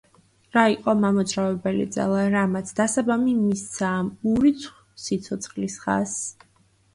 [0.55, 6.19] რა იყო მამოძრავებელი ძალა, რამაც დასაბამი მისცა ამ ურიცხვ სიცოცხლის ხაზს?